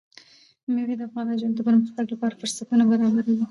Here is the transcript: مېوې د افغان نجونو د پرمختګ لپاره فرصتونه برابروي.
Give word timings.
مېوې 0.73 0.95
د 0.97 1.01
افغان 1.07 1.25
نجونو 1.31 1.55
د 1.57 1.61
پرمختګ 1.67 2.05
لپاره 2.13 2.39
فرصتونه 2.41 2.83
برابروي. 2.89 3.45